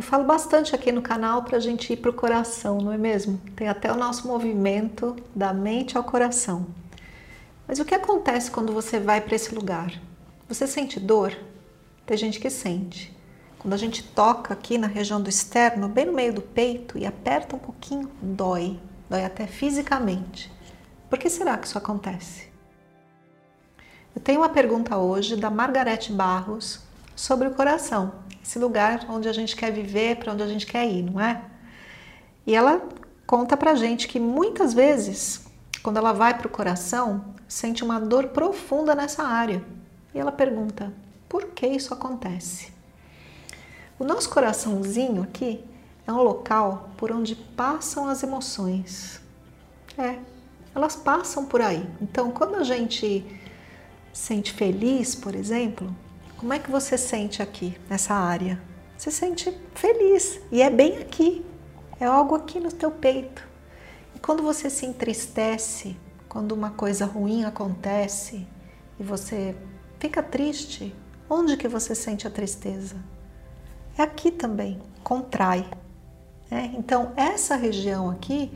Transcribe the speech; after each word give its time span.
Eu 0.00 0.04
falo 0.04 0.24
bastante 0.24 0.74
aqui 0.74 0.90
no 0.90 1.02
canal 1.02 1.42
para 1.42 1.58
a 1.58 1.60
gente 1.60 1.92
ir 1.92 1.98
para 1.98 2.10
o 2.10 2.14
coração, 2.14 2.78
não 2.78 2.90
é 2.90 2.96
mesmo? 2.96 3.38
Tem 3.54 3.68
até 3.68 3.92
o 3.92 3.96
nosso 3.98 4.26
movimento 4.26 5.14
da 5.36 5.52
mente 5.52 5.94
ao 5.94 6.02
coração. 6.02 6.68
Mas 7.68 7.80
o 7.80 7.84
que 7.84 7.94
acontece 7.94 8.50
quando 8.50 8.72
você 8.72 8.98
vai 8.98 9.20
para 9.20 9.36
esse 9.36 9.54
lugar? 9.54 9.92
Você 10.48 10.66
sente 10.66 10.98
dor? 10.98 11.36
Tem 12.06 12.16
gente 12.16 12.40
que 12.40 12.48
sente. 12.48 13.14
Quando 13.58 13.74
a 13.74 13.76
gente 13.76 14.02
toca 14.02 14.54
aqui 14.54 14.78
na 14.78 14.86
região 14.86 15.20
do 15.20 15.28
externo, 15.28 15.86
bem 15.86 16.06
no 16.06 16.14
meio 16.14 16.32
do 16.32 16.40
peito 16.40 16.96
e 16.96 17.04
aperta 17.04 17.54
um 17.54 17.58
pouquinho, 17.58 18.10
dói. 18.22 18.80
Dói 19.06 19.22
até 19.22 19.46
fisicamente. 19.46 20.50
Por 21.10 21.18
que 21.18 21.28
será 21.28 21.58
que 21.58 21.66
isso 21.66 21.76
acontece? 21.76 22.48
Eu 24.16 24.22
tenho 24.22 24.40
uma 24.40 24.48
pergunta 24.48 24.96
hoje 24.96 25.36
da 25.36 25.50
Margarete 25.50 26.10
Barros 26.10 26.88
sobre 27.20 27.48
o 27.48 27.54
coração 27.54 28.12
esse 28.42 28.58
lugar 28.58 29.06
onde 29.08 29.28
a 29.28 29.32
gente 29.32 29.54
quer 29.54 29.70
viver, 29.70 30.16
para 30.16 30.32
onde 30.32 30.42
a 30.42 30.46
gente 30.46 30.66
quer 30.66 30.86
ir, 30.86 31.02
não 31.02 31.20
é? 31.20 31.42
E 32.46 32.54
ela 32.54 32.82
conta 33.26 33.56
pra 33.56 33.74
gente 33.74 34.08
que 34.08 34.18
muitas 34.18 34.72
vezes, 34.74 35.46
quando 35.82 35.98
ela 35.98 36.12
vai 36.12 36.36
para 36.36 36.46
o 36.46 36.50
coração, 36.50 37.34
sente 37.46 37.84
uma 37.84 38.00
dor 38.00 38.28
profunda 38.28 38.94
nessa 38.94 39.22
área. 39.22 39.62
E 40.14 40.18
ela 40.18 40.32
pergunta: 40.32 40.92
por 41.28 41.48
que 41.48 41.66
isso 41.66 41.92
acontece? 41.92 42.72
O 43.98 44.04
nosso 44.04 44.30
coraçãozinho 44.30 45.22
aqui 45.22 45.62
é 46.06 46.12
um 46.12 46.22
local 46.22 46.90
por 46.96 47.12
onde 47.12 47.36
passam 47.36 48.08
as 48.08 48.22
emoções. 48.22 49.20
É, 49.98 50.18
elas 50.74 50.96
passam 50.96 51.44
por 51.44 51.60
aí. 51.60 51.86
Então, 52.00 52.30
quando 52.30 52.56
a 52.56 52.64
gente 52.64 53.24
sente 54.12 54.52
feliz, 54.52 55.14
por 55.14 55.34
exemplo, 55.34 55.94
como 56.40 56.54
é 56.54 56.58
que 56.58 56.70
você 56.70 56.96
sente 56.96 57.42
aqui, 57.42 57.78
nessa 57.86 58.14
área? 58.14 58.58
Você 58.96 59.10
sente 59.10 59.54
feliz 59.74 60.40
e 60.50 60.62
é 60.62 60.70
bem 60.70 60.96
aqui, 60.96 61.44
é 62.00 62.06
algo 62.06 62.34
aqui 62.34 62.58
no 62.58 62.72
teu 62.72 62.90
peito. 62.90 63.46
E 64.16 64.18
quando 64.18 64.42
você 64.42 64.70
se 64.70 64.86
entristece, 64.86 65.98
quando 66.30 66.52
uma 66.52 66.70
coisa 66.70 67.04
ruim 67.04 67.44
acontece 67.44 68.48
e 68.98 69.02
você 69.02 69.54
fica 69.98 70.22
triste, 70.22 70.96
onde 71.28 71.58
que 71.58 71.68
você 71.68 71.94
sente 71.94 72.26
a 72.26 72.30
tristeza? 72.30 72.96
É 73.98 74.02
aqui 74.02 74.30
também, 74.30 74.80
contrai. 75.04 75.68
Né? 76.50 76.72
Então, 76.74 77.12
essa 77.16 77.54
região 77.54 78.08
aqui 78.08 78.50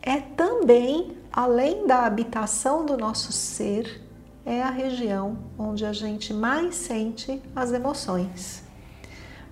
é 0.00 0.20
também, 0.20 1.16
além 1.32 1.88
da 1.88 2.06
habitação 2.06 2.86
do 2.86 2.96
nosso 2.96 3.32
ser, 3.32 4.05
é 4.46 4.62
a 4.62 4.70
região 4.70 5.36
onde 5.58 5.84
a 5.84 5.92
gente 5.92 6.32
mais 6.32 6.76
sente 6.76 7.42
as 7.54 7.72
emoções. 7.72 8.62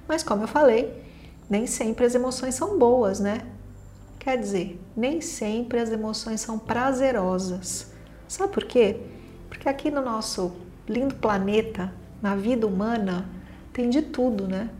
Mas 0.06 0.23
como 0.23 0.45
eu 0.45 0.48
falei, 0.48 1.03
nem 1.51 1.67
sempre 1.67 2.06
as 2.06 2.14
emoções 2.14 2.55
são 2.55 2.78
boas, 2.78 3.19
né? 3.19 3.45
Quer 4.20 4.39
dizer, 4.39 4.81
nem 4.97 5.20
sempre 5.20 5.81
as 5.81 5.91
emoções 5.91 6.41
são 6.41 6.59
prazerosas. 6.59 7.92
Sabe 8.28 8.53
por 8.53 8.64
quê? 8.64 9.01
Porque 9.48 9.69
aqui 9.69 9.91
no 9.91 10.01
nosso 10.01 10.52
lindo 10.89 11.17
planeta, 11.17 11.92
na 12.23 12.36
vida 12.36 12.67
humana, 12.67 13.29
tem 13.73 13.90
de 13.90 14.01
tudo, 14.01 14.46
né? 14.46 14.70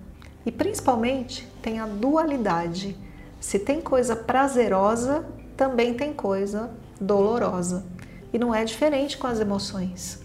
E 0.47 0.53
principalmente 0.53 1.47
tem 1.61 1.81
a 1.81 1.87
dualidade. 1.87 2.97
Se 3.41 3.59
tem 3.59 3.81
coisa 3.81 4.15
prazerosa, 4.15 5.27
também 5.57 5.93
tem 5.93 6.13
coisa 6.13 6.71
dolorosa. 7.01 7.85
E 8.35 8.39
não 8.39 8.53
é 8.53 8.65
diferente 8.65 9.17
com 9.17 9.29
as 9.29 9.39
emoções. 9.39 10.21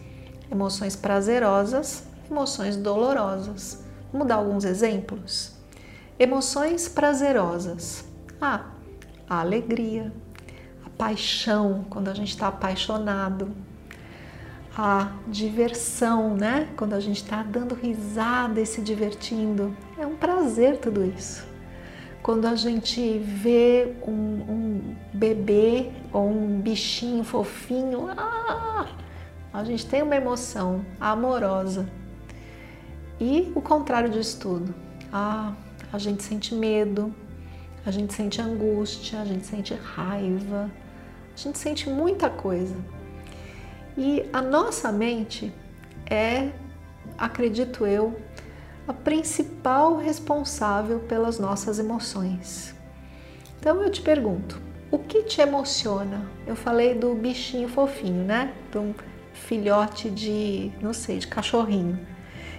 Emoções 0.52 0.96
prazerosas, 0.96 2.04
emoções 2.30 2.76
dolorosas. 2.76 3.84
Vamos 4.12 4.28
dar 4.28 4.38
alguns 4.38 4.66
exemplos? 4.66 5.54
Emoções 6.18 6.90
prazerosas. 6.90 8.04
Ah, 8.42 8.66
a 9.30 9.42
alegria, 9.42 10.12
a 10.84 10.90
paixão, 10.90 11.86
quando 11.88 12.08
a 12.08 12.16
gente 12.16 12.30
está 12.30 12.48
apaixonado, 12.48 13.56
a 14.76 15.12
diversão, 15.28 16.36
né? 16.36 16.68
Quando 16.76 16.96
a 16.96 17.00
gente 17.00 17.22
está 17.22 17.44
dando 17.44 17.76
risada 17.76 18.60
e 18.60 18.66
se 18.66 18.82
divertindo. 18.82 19.78
É 20.00 20.08
um 20.08 20.16
prazer 20.16 20.78
tudo 20.80 21.06
isso 21.06 21.49
quando 22.22 22.46
a 22.46 22.56
gente 22.56 23.18
vê 23.20 23.96
um, 24.06 24.12
um 24.12 24.96
bebê 25.14 25.90
ou 26.12 26.30
um 26.30 26.60
bichinho 26.60 27.24
fofinho, 27.24 28.10
ah, 28.18 28.88
a 29.54 29.64
gente 29.64 29.86
tem 29.86 30.02
uma 30.02 30.16
emoção 30.16 30.86
amorosa. 31.00 31.88
E 33.20 33.52
o 33.56 33.62
contrário 33.62 34.10
disso 34.10 34.40
tudo, 34.40 34.76
ah, 35.12 35.54
a 35.92 35.98
gente 35.98 36.24
sente 36.24 36.54
medo, 36.54 37.14
a 37.86 37.92
gente 37.92 38.14
sente 38.14 38.42
angústia, 38.42 39.22
a 39.22 39.26
gente 39.26 39.46
sente 39.46 39.74
raiva, 39.74 40.70
a 41.34 41.38
gente 41.38 41.58
sente 41.58 41.90
muita 41.90 42.30
coisa. 42.30 42.76
E 43.98 44.30
a 44.32 44.42
nossa 44.42 44.92
mente 44.92 45.52
é, 46.10 46.50
acredito 47.18 47.86
eu, 47.86 48.20
a 48.90 48.94
principal 48.94 49.98
responsável 49.98 50.98
pelas 51.02 51.38
nossas 51.38 51.78
emoções. 51.78 52.74
Então 53.60 53.84
eu 53.84 53.92
te 53.92 54.02
pergunto, 54.02 54.60
o 54.90 54.98
que 54.98 55.22
te 55.22 55.42
emociona? 55.42 56.28
Eu 56.48 56.56
falei 56.56 56.96
do 56.96 57.14
bichinho 57.14 57.70
fofinho, 57.70 58.24
né? 58.24 58.52
Um 58.76 58.96
filhote 59.32 60.10
de, 60.10 60.72
não 60.82 60.92
sei, 60.92 61.20
de 61.20 61.28
cachorrinho. 61.28 62.00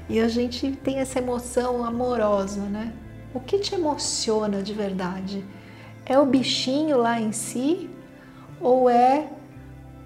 E 0.09 0.21
a 0.21 0.29
gente 0.29 0.71
tem 0.71 1.01
essa 1.01 1.19
emoção 1.19 1.85
amorosa, 1.85 2.63
né? 2.63 2.93
O 3.35 3.41
que 3.41 3.59
te 3.59 3.75
emociona 3.75 4.63
de 4.63 4.73
verdade? 4.73 5.45
É 6.07 6.17
o 6.17 6.25
bichinho 6.25 6.97
lá 6.97 7.21
em 7.21 7.33
si 7.33 7.91
ou 8.61 8.89
é 8.89 9.27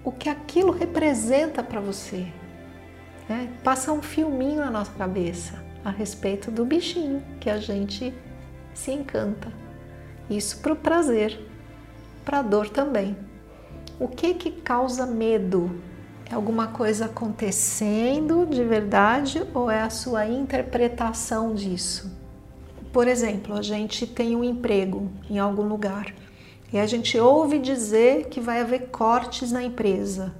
o 0.03 0.11
que 0.11 0.27
aquilo 0.27 0.71
representa 0.71 1.61
para 1.61 1.79
você? 1.79 2.25
Né? 3.29 3.47
Passa 3.63 3.91
um 3.91 4.01
filminho 4.01 4.61
na 4.61 4.71
nossa 4.71 4.91
cabeça 4.93 5.63
a 5.85 5.91
respeito 5.91 6.49
do 6.49 6.65
bichinho 6.65 7.23
que 7.39 7.49
a 7.49 7.57
gente 7.57 8.11
se 8.73 8.91
encanta. 8.91 9.53
Isso 10.27 10.57
para 10.57 10.73
o 10.73 10.75
prazer, 10.75 11.39
para 12.25 12.39
a 12.39 12.41
dor 12.41 12.69
também. 12.69 13.15
O 13.99 14.07
que 14.07 14.33
que 14.33 14.49
causa 14.49 15.05
medo? 15.05 15.79
É 16.29 16.33
alguma 16.33 16.67
coisa 16.67 17.05
acontecendo 17.05 18.47
de 18.47 18.63
verdade 18.63 19.43
ou 19.53 19.69
é 19.69 19.81
a 19.81 19.91
sua 19.91 20.27
interpretação 20.27 21.53
disso? 21.53 22.11
Por 22.91 23.07
exemplo, 23.07 23.53
a 23.55 23.61
gente 23.61 24.07
tem 24.07 24.35
um 24.35 24.43
emprego 24.43 25.11
em 25.29 25.37
algum 25.37 25.67
lugar 25.67 26.15
e 26.73 26.79
a 26.79 26.87
gente 26.87 27.17
ouve 27.19 27.59
dizer 27.59 28.27
que 28.29 28.41
vai 28.41 28.59
haver 28.59 28.87
cortes 28.87 29.51
na 29.51 29.63
empresa. 29.63 30.33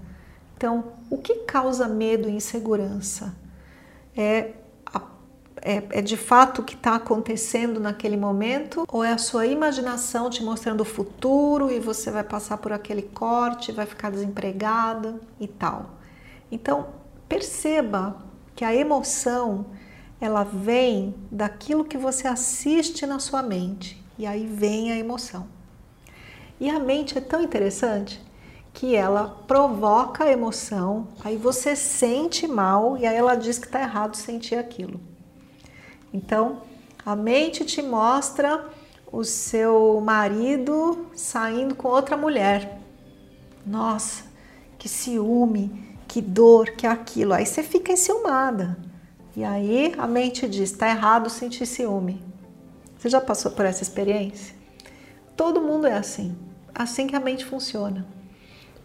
Então, 0.58 0.94
o 1.10 1.18
que 1.18 1.36
causa 1.44 1.88
medo 1.88 2.28
e 2.28 2.34
insegurança? 2.34 3.36
É 4.18 4.54
é, 5.62 5.84
é 5.90 6.02
de 6.02 6.18
fato 6.18 6.62
o 6.62 6.64
que 6.64 6.76
está 6.76 6.96
acontecendo 6.96 7.80
naquele 7.80 8.18
momento 8.18 8.86
ou 8.88 9.04
é 9.04 9.12
a 9.12 9.18
sua 9.18 9.46
imaginação 9.46 10.30
te 10.30 10.44
mostrando 10.44 10.82
o 10.82 10.86
futuro 10.86 11.72
e 11.72 11.80
você 11.80 12.12
vai 12.12 12.24
passar 12.24 12.58
por 12.58 12.72
aquele 12.72 13.02
corte, 13.02 13.72
vai 13.72 13.86
ficar 13.86 14.12
desempregada 14.12 15.20
e 15.40 15.48
tal? 15.48 15.92
Então 16.52 16.88
perceba 17.28 18.18
que 18.56 18.64
a 18.64 18.74
emoção 18.74 19.66
ela 20.20 20.44
vem 20.44 21.14
daquilo 21.32 21.84
que 21.84 21.98
você 21.98 22.28
assiste 22.28 23.06
na 23.06 23.20
sua 23.20 23.42
mente 23.42 24.04
e 24.18 24.26
aí 24.26 24.46
vem 24.46 24.92
a 24.92 24.98
emoção. 24.98 25.48
E 26.60 26.70
a 26.70 26.80
mente 26.80 27.18
é 27.18 27.22
tão 27.22 27.42
interessante 27.42 28.24
que 28.74 28.96
ela 28.96 29.44
provoca 29.48 30.26
a 30.26 30.32
emoção, 30.32 31.08
aí 31.24 31.38
você 31.38 31.76
sente 31.76 32.46
mal 32.48 32.98
e 32.98 33.06
aí 33.06 33.16
ela 33.16 33.36
diz 33.36 33.58
que 33.58 33.66
está 33.66 33.82
errado 33.82 34.16
sentir 34.16 34.56
aquilo. 34.56 35.00
Então, 36.16 36.62
a 37.06 37.14
mente 37.14 37.66
te 37.66 37.82
mostra 37.82 38.66
o 39.12 39.26
seu 39.26 40.00
marido 40.00 41.08
saindo 41.14 41.76
com 41.76 41.90
outra 41.90 42.16
mulher. 42.16 42.80
Nossa, 43.66 44.24
que 44.80 44.88
ciúme, 44.88 45.98
que 46.08 46.22
dor, 46.22 46.72
que 46.72 46.88
aquilo. 46.88 47.34
Aí 47.34 47.46
você 47.46 47.62
fica 47.62 47.92
enciumada. 47.92 48.78
E 49.36 49.44
aí 49.44 49.94
a 49.98 50.08
mente 50.08 50.48
diz: 50.48 50.72
está 50.72 50.90
errado 50.90 51.30
sentir 51.30 51.66
ciúme. 51.66 52.24
Você 52.98 53.10
já 53.10 53.20
passou 53.20 53.52
por 53.52 53.66
essa 53.66 53.84
experiência? 53.84 54.56
Todo 55.36 55.62
mundo 55.62 55.86
é 55.86 55.94
assim, 55.94 56.34
assim 56.74 57.08
que 57.08 57.16
a 57.16 57.20
mente 57.20 57.44
funciona. 57.44 58.08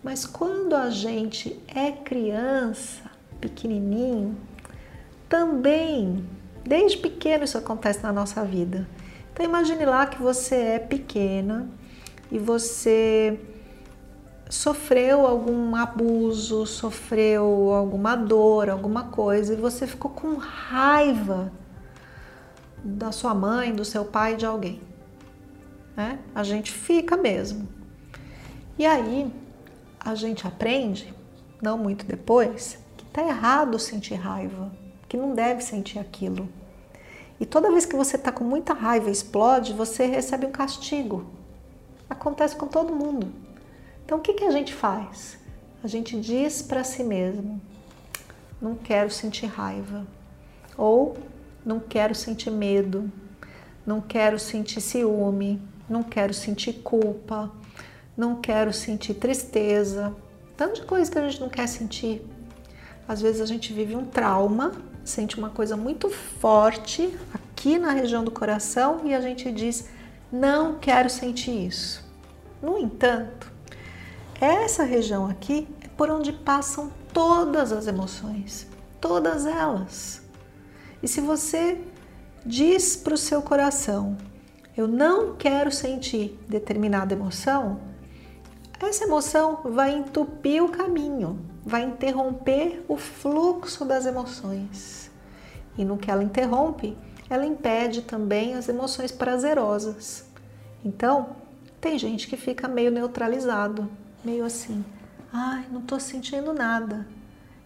Mas 0.02 0.26
quando 0.26 0.74
a 0.74 0.90
gente 0.90 1.62
é 1.68 1.92
criança, 1.92 3.02
pequenininho, 3.40 4.36
também, 5.28 6.26
desde 6.64 6.98
pequeno 6.98 7.44
isso 7.44 7.58
acontece 7.58 8.02
na 8.02 8.12
nossa 8.12 8.44
vida. 8.44 8.86
Então 9.32 9.44
imagine 9.44 9.84
lá 9.84 10.06
que 10.06 10.20
você 10.20 10.54
é 10.54 10.78
pequena 10.78 11.68
e 12.30 12.38
você 12.38 13.38
sofreu 14.48 15.26
algum 15.26 15.76
abuso, 15.76 16.66
sofreu 16.66 17.72
alguma 17.72 18.16
dor, 18.16 18.68
alguma 18.68 19.04
coisa 19.04 19.54
e 19.54 19.56
você 19.56 19.86
ficou 19.86 20.10
com 20.10 20.34
raiva 20.34 21.52
da 22.82 23.12
sua 23.12 23.34
mãe, 23.34 23.72
do 23.72 23.84
seu 23.84 24.04
pai, 24.04 24.36
de 24.36 24.44
alguém. 24.44 24.80
Né? 25.96 26.18
A 26.34 26.42
gente 26.42 26.72
fica 26.72 27.16
mesmo. 27.16 27.68
E 28.78 28.84
aí 28.86 29.32
a 30.00 30.14
gente 30.14 30.46
aprende, 30.46 31.14
não 31.62 31.76
muito 31.76 32.04
depois, 32.04 32.78
que 32.96 33.04
tá 33.06 33.22
errado 33.22 33.78
sentir 33.78 34.14
raiva, 34.14 34.72
que 35.10 35.16
não 35.18 35.34
deve 35.34 35.60
sentir 35.60 35.98
aquilo. 35.98 36.48
E 37.38 37.44
toda 37.44 37.70
vez 37.70 37.84
que 37.84 37.94
você 37.94 38.16
está 38.16 38.32
com 38.32 38.44
muita 38.44 38.72
raiva 38.72 39.10
e 39.10 39.12
explode, 39.12 39.74
você 39.74 40.06
recebe 40.06 40.46
um 40.46 40.50
castigo. 40.50 41.26
Acontece 42.08 42.56
com 42.56 42.66
todo 42.66 42.96
mundo. 42.96 43.30
Então 44.06 44.16
o 44.16 44.20
que, 44.22 44.32
que 44.32 44.44
a 44.44 44.50
gente 44.50 44.72
faz? 44.72 45.36
A 45.84 45.86
gente 45.86 46.18
diz 46.18 46.62
para 46.62 46.82
si 46.82 47.04
mesmo: 47.04 47.60
não 48.62 48.74
quero 48.74 49.10
sentir 49.10 49.46
raiva. 49.46 50.06
Ou 50.78 51.18
não 51.66 51.80
quero 51.80 52.14
sentir 52.14 52.50
medo. 52.50 53.12
Não 53.84 54.00
quero 54.00 54.38
sentir 54.38 54.80
ciúme. 54.80 55.60
Não 55.88 56.02
quero 56.02 56.32
sentir 56.32 56.74
culpa 56.84 57.50
não 58.20 58.36
quero 58.36 58.70
sentir 58.70 59.14
tristeza, 59.14 60.14
tanto 60.56 60.82
de 60.82 60.86
coisa 60.86 61.10
que 61.10 61.18
a 61.18 61.26
gente 61.26 61.40
não 61.40 61.48
quer 61.48 61.66
sentir. 61.66 62.22
Às 63.08 63.22
vezes 63.22 63.40
a 63.40 63.46
gente 63.46 63.72
vive 63.72 63.96
um 63.96 64.04
trauma, 64.04 64.72
sente 65.04 65.38
uma 65.38 65.50
coisa 65.50 65.76
muito 65.76 66.08
forte 66.10 67.16
aqui 67.32 67.78
na 67.78 67.92
região 67.92 68.24
do 68.24 68.30
coração 68.30 69.00
e 69.04 69.14
a 69.14 69.20
gente 69.20 69.50
diz: 69.50 69.88
não 70.30 70.78
quero 70.78 71.10
sentir 71.10 71.66
isso. 71.66 72.04
No 72.62 72.78
entanto, 72.78 73.50
essa 74.40 74.84
região 74.84 75.26
aqui 75.26 75.66
é 75.82 75.88
por 75.88 76.10
onde 76.10 76.32
passam 76.32 76.92
todas 77.12 77.72
as 77.72 77.86
emoções, 77.86 78.66
todas 79.00 79.46
elas. 79.46 80.22
E 81.02 81.08
se 81.08 81.20
você 81.20 81.78
diz 82.44 82.96
para 82.96 83.14
o 83.14 83.18
seu 83.18 83.42
coração: 83.42 84.16
eu 84.76 84.86
não 84.86 85.34
quero 85.36 85.70
sentir 85.70 86.38
determinada 86.48 87.14
emoção, 87.14 87.80
essa 88.80 89.04
emoção 89.04 89.60
vai 89.64 89.92
entupir 89.92 90.62
o 90.64 90.70
caminho, 90.70 91.38
vai 91.64 91.82
interromper 91.82 92.84
o 92.88 92.96
fluxo 92.96 93.84
das 93.84 94.06
emoções. 94.06 95.10
E 95.76 95.84
no 95.84 95.96
que 95.96 96.10
ela 96.10 96.24
interrompe, 96.24 96.96
ela 97.28 97.46
impede 97.46 98.02
também 98.02 98.54
as 98.54 98.68
emoções 98.68 99.12
prazerosas. 99.12 100.24
Então, 100.84 101.36
tem 101.80 101.98
gente 101.98 102.26
que 102.26 102.36
fica 102.36 102.66
meio 102.66 102.90
neutralizado, 102.90 103.90
meio 104.24 104.44
assim, 104.44 104.84
ai, 105.32 105.66
não 105.70 105.80
estou 105.80 106.00
sentindo 106.00 106.52
nada. 106.52 107.06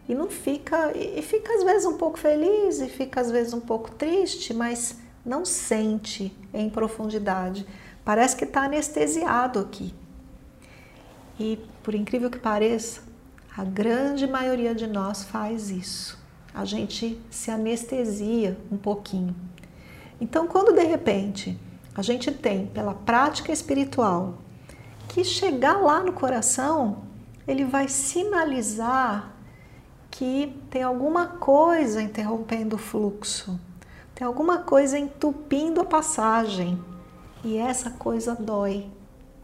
E 0.09 0.15
não 0.15 0.29
fica, 0.29 0.93
e 0.95 1.23
fica 1.23 1.55
às 1.55 1.65
vezes 1.65 1.87
um 1.87 1.97
pouco 1.97 2.19
feliz, 2.19 2.81
e 2.81 2.89
fica 2.89 3.21
às 3.21 3.31
vezes 3.31 3.55
um 3.55 3.61
pouco 3.61 3.91
triste, 3.91 4.53
mas 4.53 4.99
não 5.25 5.45
sente 5.45 6.37
em 6.53 6.69
profundidade. 6.69 7.67
Parece 8.05 8.37
que 8.37 8.45
está 8.45 8.65
anestesiado 8.65 9.59
aqui. 9.59 9.95
E 11.41 11.59
por 11.83 11.95
incrível 11.95 12.31
que 12.31 12.39
pareça, 12.39 13.01
a 13.57 13.63
grande 13.63 14.27
maioria 14.27 14.75
de 14.75 14.87
nós 14.87 15.23
faz 15.23 15.71
isso. 15.71 16.19
A 16.53 16.65
gente 16.65 17.21
se 17.31 17.53
anestesia 17.53 18.59
um 18.71 18.77
pouquinho. 18.77 19.35
Então, 20.21 20.49
quando 20.49 20.73
de 20.75 20.83
repente 20.83 21.57
a 21.95 22.03
gente 22.03 22.33
tem 22.33 22.67
pela 22.67 22.95
prática 22.95 23.53
espiritual 23.53 24.39
que 25.09 25.23
chegar 25.23 25.77
lá 25.77 26.03
no 26.03 26.13
coração, 26.13 27.05
ele 27.47 27.65
vai 27.65 27.87
sinalizar 27.87 29.33
que 30.11 30.61
tem 30.69 30.83
alguma 30.83 31.27
coisa 31.27 32.03
interrompendo 32.03 32.75
o 32.75 32.79
fluxo, 32.79 33.59
tem 34.15 34.27
alguma 34.27 34.59
coisa 34.59 34.99
entupindo 34.99 35.81
a 35.81 35.85
passagem 35.85 36.83
e 37.45 37.57
essa 37.57 37.91
coisa 37.91 38.35
dói. 38.35 38.91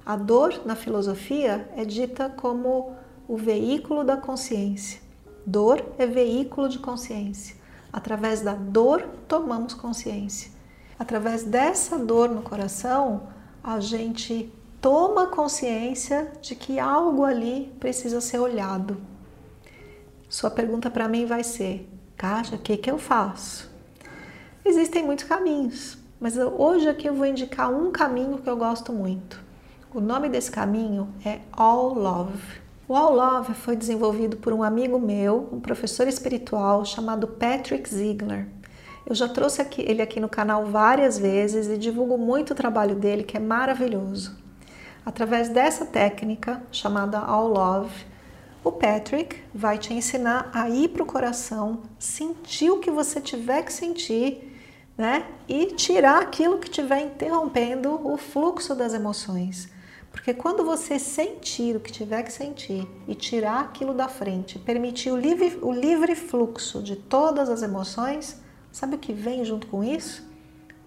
A 0.04 0.16
dor, 0.16 0.62
na 0.64 0.74
filosofia, 0.74 1.68
é 1.76 1.84
dita 1.84 2.28
como 2.28 2.96
o 3.30 3.36
veículo 3.36 4.02
da 4.02 4.16
consciência. 4.16 5.00
Dor 5.46 5.84
é 5.96 6.04
veículo 6.04 6.68
de 6.68 6.80
consciência. 6.80 7.54
Através 7.92 8.40
da 8.40 8.54
dor, 8.54 9.08
tomamos 9.28 9.72
consciência. 9.72 10.50
Através 10.98 11.44
dessa 11.44 11.96
dor 11.96 12.28
no 12.28 12.42
coração, 12.42 13.28
a 13.62 13.78
gente 13.78 14.52
toma 14.80 15.28
consciência 15.28 16.32
de 16.42 16.56
que 16.56 16.80
algo 16.80 17.24
ali 17.24 17.72
precisa 17.78 18.20
ser 18.20 18.40
olhado. 18.40 18.96
Sua 20.28 20.50
pergunta 20.50 20.90
para 20.90 21.06
mim 21.06 21.24
vai 21.24 21.44
ser: 21.44 21.88
Caixa, 22.16 22.56
o 22.56 22.58
que, 22.58 22.76
que 22.76 22.90
eu 22.90 22.98
faço? 22.98 23.70
Existem 24.64 25.04
muitos 25.04 25.24
caminhos, 25.24 25.96
mas 26.18 26.36
hoje 26.36 26.88
aqui 26.88 27.06
eu 27.06 27.14
vou 27.14 27.26
indicar 27.26 27.72
um 27.72 27.92
caminho 27.92 28.38
que 28.38 28.50
eu 28.50 28.56
gosto 28.56 28.92
muito. 28.92 29.40
O 29.94 30.00
nome 30.00 30.28
desse 30.28 30.50
caminho 30.50 31.14
é 31.24 31.38
All 31.52 31.94
Love. 31.94 32.69
O 32.90 32.96
All 32.96 33.14
Love 33.14 33.54
foi 33.54 33.76
desenvolvido 33.76 34.38
por 34.38 34.52
um 34.52 34.64
amigo 34.64 34.98
meu, 34.98 35.48
um 35.52 35.60
professor 35.60 36.08
espiritual 36.08 36.84
chamado 36.84 37.28
Patrick 37.28 37.88
Ziegler. 37.88 38.48
Eu 39.06 39.14
já 39.14 39.28
trouxe 39.28 39.62
aqui, 39.62 39.80
ele 39.86 40.02
aqui 40.02 40.18
no 40.18 40.28
canal 40.28 40.66
várias 40.66 41.16
vezes 41.16 41.68
e 41.68 41.78
divulgo 41.78 42.18
muito 42.18 42.50
o 42.50 42.54
trabalho 42.56 42.96
dele, 42.96 43.22
que 43.22 43.36
é 43.36 43.40
maravilhoso. 43.40 44.36
Através 45.06 45.48
dessa 45.48 45.86
técnica 45.86 46.60
chamada 46.72 47.20
All 47.20 47.46
Love, 47.46 47.94
o 48.64 48.72
Patrick 48.72 49.36
vai 49.54 49.78
te 49.78 49.94
ensinar 49.94 50.50
a 50.52 50.68
ir 50.68 50.88
para 50.88 51.04
o 51.04 51.06
coração, 51.06 51.82
sentir 51.96 52.70
o 52.70 52.80
que 52.80 52.90
você 52.90 53.20
tiver 53.20 53.62
que 53.62 53.72
sentir, 53.72 54.52
né? 54.98 55.26
E 55.48 55.66
tirar 55.76 56.22
aquilo 56.22 56.58
que 56.58 56.66
estiver 56.66 57.02
interrompendo 57.02 58.04
o 58.04 58.16
fluxo 58.16 58.74
das 58.74 58.94
emoções. 58.94 59.78
Porque 60.12 60.34
quando 60.34 60.64
você 60.64 60.98
sentir 60.98 61.76
o 61.76 61.80
que 61.80 61.92
tiver 61.92 62.22
que 62.22 62.32
sentir 62.32 62.86
e 63.06 63.14
tirar 63.14 63.60
aquilo 63.60 63.94
da 63.94 64.08
frente, 64.08 64.58
permitir 64.58 65.10
o 65.10 65.16
livre, 65.16 65.58
o 65.62 65.72
livre 65.72 66.14
fluxo 66.14 66.82
de 66.82 66.96
todas 66.96 67.48
as 67.48 67.62
emoções, 67.62 68.40
sabe 68.72 68.96
o 68.96 68.98
que 68.98 69.12
vem 69.12 69.44
junto 69.44 69.66
com 69.68 69.84
isso? 69.84 70.28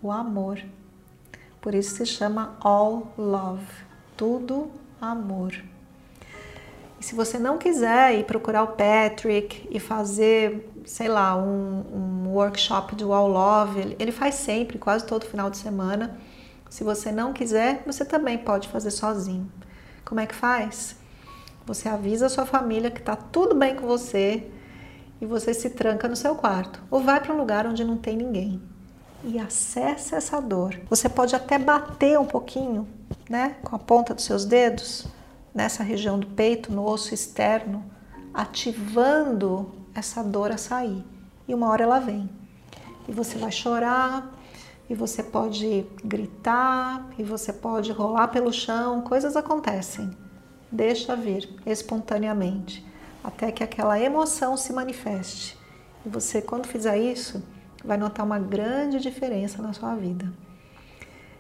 O 0.01 0.12
amor. 0.12 0.62
Por 1.62 1.74
isso 1.74 1.96
se 1.96 2.06
chama 2.06 2.58
All 2.60 3.13
Love. 3.18 3.65
Tudo 4.18 4.70
amor. 5.00 5.53
E 7.00 7.03
se 7.03 7.15
você 7.15 7.39
não 7.39 7.58
quiser 7.58 8.20
ir 8.20 8.25
procurar 8.25 8.63
o 8.63 8.68
Patrick 8.68 9.68
e 9.72 9.80
fazer, 9.80 10.70
sei 10.86 11.08
lá, 11.08 11.36
um, 11.36 12.25
um 12.25 12.30
workshop 12.30 12.96
do 12.96 13.13
All 13.13 13.30
Love, 13.30 13.96
ele 13.98 14.12
faz 14.12 14.36
sempre, 14.36 14.77
quase 14.77 15.06
todo 15.06 15.25
final 15.25 15.50
de 15.50 15.58
semana 15.58 16.20
se 16.74 16.84
você 16.84 17.12
não 17.12 17.34
quiser, 17.34 17.84
você 17.86 18.03
também 18.03 18.36
pode 18.36 18.68
fazer 18.68 18.89
sozinho. 18.89 19.48
Como 20.03 20.20
é 20.20 20.25
que 20.25 20.34
faz? 20.34 20.96
Você 21.68 21.88
avisa 21.88 22.25
a 22.25 22.30
sua 22.30 22.48
família 22.48 22.89
que 22.89 23.00
está 23.00 23.15
tudo 23.15 23.53
bem 23.53 23.75
com 23.75 23.86
você 23.86 24.50
e 25.22 25.25
você 25.27 25.53
se 25.53 25.70
tranca 25.70 26.08
no 26.08 26.15
seu 26.15 26.34
quarto 26.34 26.82
ou 26.89 27.00
vai 27.00 27.20
para 27.20 27.32
um 27.32 27.38
lugar 27.38 27.68
onde 27.68 27.84
não 27.84 27.96
tem 27.96 28.18
ninguém 28.18 28.60
e 29.24 29.38
acessa 29.38 30.15
essa 30.15 30.42
dor. 30.42 30.75
Você 30.89 31.08
pode 31.08 31.36
até 31.36 31.60
bater 31.60 32.18
um 32.18 32.25
pouquinho, 32.25 32.88
né, 33.30 33.56
com 33.62 33.75
a 33.75 33.80
ponta 33.80 34.15
dos 34.15 34.24
seus 34.24 34.44
dedos 34.44 35.06
nessa 35.53 35.84
região 35.84 36.18
do 36.18 36.25
peito, 36.25 36.72
no 36.74 36.89
osso 36.89 37.13
externo, 37.13 37.86
ativando 38.34 39.72
essa 39.94 40.24
dor 40.24 40.51
a 40.51 40.58
sair. 40.58 41.06
E 41.48 41.53
uma 41.53 41.70
hora 41.70 41.84
ela 41.84 42.00
vem. 42.00 42.27
E 43.08 43.12
você 43.12 43.38
vai 43.38 43.51
chorar, 43.51 44.27
e 44.90 44.96
você 44.96 45.24
pode 45.24 45.86
gritar, 46.04 47.10
e 47.18 47.24
você 47.24 47.54
pode 47.54 47.92
rolar 47.92 48.28
pelo 48.28 48.52
chão, 48.52 49.02
coisas 49.02 49.36
acontecem. 49.36 50.12
Deixa 50.72 51.16
vir 51.16 51.50
espontaneamente, 51.66 52.86
até 53.24 53.52
que 53.52 53.63
aquela 53.63 54.00
emoção 54.00 54.58
se 54.58 54.74
manifeste. 54.74 55.58
E 56.06 56.10
você, 56.10 56.42
quando 56.42 56.68
fizer 56.68 56.98
isso, 56.98 57.44
vai 57.84 57.98
notar 57.98 58.25
uma 58.25 58.40
grande 58.40 59.00
diferença 59.00 59.62
na 59.62 59.74
sua 59.74 59.96
vida. 59.96 60.32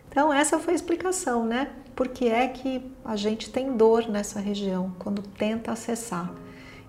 Então, 0.09 0.31
essa 0.31 0.59
foi 0.59 0.73
a 0.73 0.75
explicação, 0.75 1.45
né? 1.45 1.71
Por 1.95 2.07
que 2.07 2.27
é 2.27 2.47
que 2.47 2.91
a 3.03 3.15
gente 3.15 3.49
tem 3.49 3.75
dor 3.75 4.07
nessa 4.07 4.39
região 4.39 4.95
quando 4.99 5.21
tenta 5.21 5.71
acessar. 5.71 6.31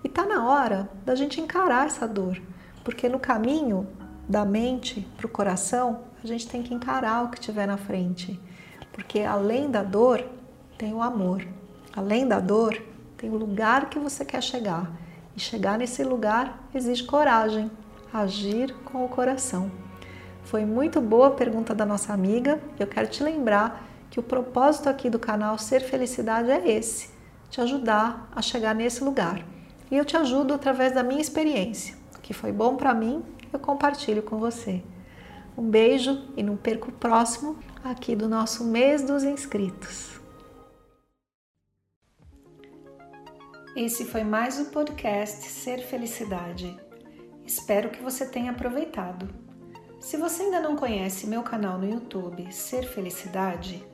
E 0.03 0.09
tá 0.09 0.27
na 0.27 0.47
hora 0.47 0.91
da 1.05 1.15
gente 1.15 1.41
encarar 1.41 1.87
essa 1.87 2.07
dor, 2.07 2.41
porque 2.85 3.09
no 3.09 3.19
caminho 3.19 3.87
da 4.29 4.45
mente 4.45 5.07
para 5.17 5.27
o 5.27 5.31
coração 5.31 6.01
a 6.25 6.27
gente 6.27 6.49
tem 6.49 6.63
que 6.63 6.73
encarar 6.73 7.23
o 7.23 7.29
que 7.29 7.39
tiver 7.39 7.67
na 7.67 7.77
frente. 7.77 8.41
Porque 8.93 9.21
além 9.21 9.71
da 9.71 9.83
dor, 9.83 10.25
tem 10.79 10.95
o 10.95 11.03
amor. 11.03 11.47
Além 11.95 12.27
da 12.27 12.41
dor, 12.41 12.83
tem 13.19 13.29
o 13.29 13.37
lugar 13.37 13.91
que 13.91 13.99
você 13.99 14.25
quer 14.25 14.43
chegar. 14.43 14.91
E 15.37 15.41
chegar 15.41 15.77
nesse 15.77 16.03
lugar 16.03 16.67
exige 16.75 17.05
coragem, 17.05 17.71
agir 18.11 18.75
com 18.87 19.05
o 19.05 19.09
coração. 19.09 19.71
Foi 20.45 20.65
muito 20.65 20.99
boa 20.99 21.27
a 21.27 21.33
pergunta 21.33 21.75
da 21.75 21.85
nossa 21.85 22.15
amiga. 22.15 22.59
Eu 22.79 22.87
quero 22.87 23.09
te 23.09 23.23
lembrar 23.23 23.87
que 24.11 24.19
o 24.19 24.23
propósito 24.23 24.89
aqui 24.89 25.11
do 25.11 25.19
canal 25.19 25.59
Ser 25.59 25.81
Felicidade 25.81 26.51
é 26.51 26.71
esse: 26.71 27.11
te 27.51 27.61
ajudar 27.61 28.31
a 28.35 28.41
chegar 28.41 28.75
nesse 28.75 29.05
lugar. 29.05 29.45
E 29.91 29.97
eu 29.97 30.07
te 30.07 30.17
ajudo 30.17 30.55
através 30.55 30.95
da 30.95 31.03
minha 31.03 31.21
experiência. 31.21 31.97
Que 32.23 32.33
foi 32.33 32.51
bom 32.51 32.77
para 32.77 32.95
mim, 32.95 33.23
eu 33.55 33.61
compartilho 33.61 34.23
com 34.23 34.39
você. 34.39 34.83
Um 35.57 35.69
beijo 35.69 36.29
e 36.37 36.43
não 36.43 36.57
perca 36.57 36.89
o 36.89 36.93
próximo 36.93 37.59
aqui 37.83 38.17
do 38.17 38.29
nosso 38.29 38.65
mês 38.65 39.03
dos 39.03 39.23
inscritos. 39.23 40.21
Esse 43.77 44.05
foi 44.05 44.23
mais 44.23 44.61
o 44.61 44.67
podcast 44.67 45.49
Ser 45.49 45.79
Felicidade. 45.79 46.77
Espero 47.45 47.91
que 47.91 48.03
você 48.03 48.27
tenha 48.27 48.53
aproveitado. 48.53 49.29
Se 50.01 50.17
você 50.17 50.45
ainda 50.45 50.61
não 50.61 50.77
conhece 50.77 51.27
meu 51.27 51.43
canal 51.43 51.79
no 51.79 51.89
YouTube 51.89 52.53
Ser 52.53 52.85
Felicidade, 52.85 53.85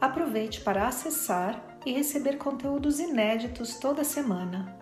aproveite 0.00 0.60
para 0.60 0.86
acessar 0.86 1.78
e 1.86 1.92
receber 1.92 2.36
conteúdos 2.36 3.00
inéditos 3.00 3.76
toda 3.76 4.04
semana. 4.04 4.81